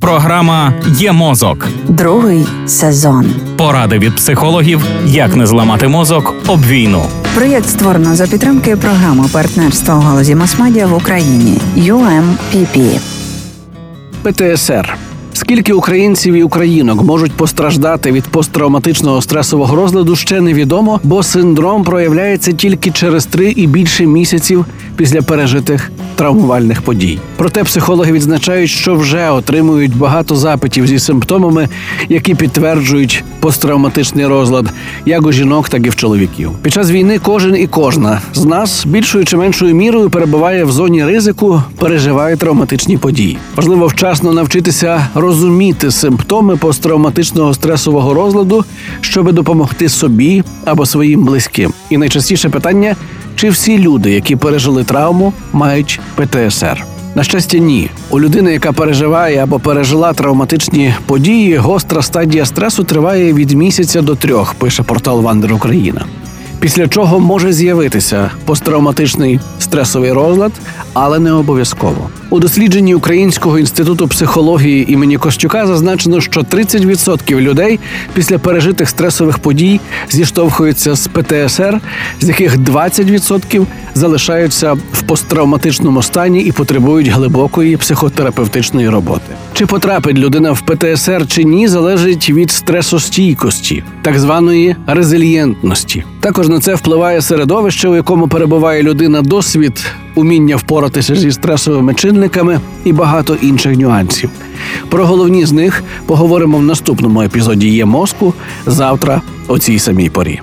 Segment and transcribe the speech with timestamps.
[0.00, 1.68] Програма Є мозок.
[1.88, 3.26] Другий сезон.
[3.56, 7.02] Поради від психологів, як не зламати мозок об війну.
[7.34, 13.00] Проєкт створено за підтримки програми партнерства у галузі масмедіа в Україні UMPP.
[14.22, 14.96] ПТСР.
[15.32, 22.52] Скільки українців і українок можуть постраждати від посттравматичного стресового розладу, ще невідомо, бо синдром проявляється
[22.52, 25.90] тільки через три і більше місяців після пережитих
[26.20, 27.18] травмувальних подій.
[27.36, 31.68] Проте психологи відзначають, що вже отримують багато запитів зі симптомами,
[32.08, 34.66] які підтверджують посттравматичний розлад,
[35.06, 36.50] як у жінок, так і в чоловіків.
[36.62, 41.04] Під час війни кожен і кожна з нас більшою чи меншою мірою перебуває в зоні
[41.04, 43.38] ризику, переживає травматичні події.
[43.56, 48.64] Важливо вчасно навчитися розуміти симптоми посттравматичного стресового розладу,
[49.00, 51.72] щоб допомогти собі або своїм близьким.
[51.90, 52.96] І найчастіше питання:
[53.36, 56.84] чи всі люди, які пережили травму, мають ПТСР?
[57.14, 57.90] На щастя, ні.
[58.10, 64.14] У людини, яка переживає або пережила травматичні події, гостра стадія стресу триває від місяця до
[64.14, 66.04] трьох, пише портал Вандер Україна.
[66.60, 70.52] Після чого може з'явитися посттравматичний стресовий розлад,
[70.92, 72.10] але не обов'язково.
[72.30, 77.80] У дослідженні Українського інституту психології імені Костюка зазначено, що 30% людей
[78.14, 81.80] після пережитих стресових подій зіштовхуються з ПТСР,
[82.20, 89.34] з яких 20% залишаються в посттравматичному стані і потребують глибокої психотерапевтичної роботи.
[89.52, 96.04] Чи потрапить людина в ПТСР чи ні, залежить від стресостійкості, так званої резильєнтності.
[96.20, 99.86] Також на це впливає середовище, у якому перебуває людина, досвід,
[100.20, 104.30] уміння впоратися зі стресовими чинниками і багато інших нюансів.
[104.88, 108.34] Про головні з них поговоримо в наступному епізоді Є мозку
[108.66, 110.40] завтра о цій самій порі.